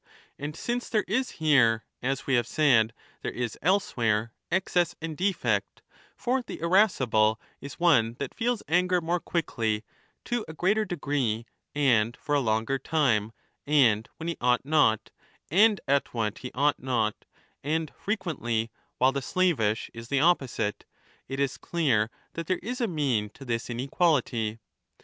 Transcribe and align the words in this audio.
And 0.39 0.55
since 0.55 0.89
there 0.89 1.05
is 1.07 1.33
here, 1.37 1.85
as 2.01 2.25
we 2.25 2.33
have 2.33 2.47
said^ 2.47 2.89
there 3.21 3.29
is 3.31 3.55
elsewhere, 3.61 4.33
excess 4.49 4.95
and 4.99 5.15
defect— 5.15 5.83
for 6.15 6.41
the 6.41 6.59
irascible 6.59 7.39
is 7.59 7.79
one 7.79 8.15
that 8.17 8.33
feels 8.33 8.63
anger 8.67 8.99
more 8.99 9.19
quickly, 9.19 9.83
to 10.25 10.43
a 10.47 10.53
greater 10.55 10.85
degree, 10.85 11.45
and 11.75 12.17
for 12.17 12.33
a 12.33 12.39
longer 12.39 12.79
time, 12.79 13.31
and 13.67 14.09
when 14.17 14.27
he 14.27 14.37
ought 14.41 14.65
not, 14.65 15.11
and 15.51 15.79
at 15.87 16.15
what 16.15 16.39
he 16.39 16.51
ought 16.55 16.79
not, 16.81 17.25
and 17.63 17.91
frequently, 17.95 18.71
while 18.97 19.11
the 19.11 19.21
slavish 19.21 19.91
is 19.93 20.07
the 20.07 20.19
opposite— 20.19 20.83
it 21.29 21.39
is 21.39 21.59
20 21.59 21.59
clear 21.61 22.09
that 22.33 22.47
there 22.47 22.57
is 22.63 22.81
a 22.81 22.87
mean 22.87 23.29
to 23.29 23.45
this 23.45 23.69
inequality. 23.69 24.57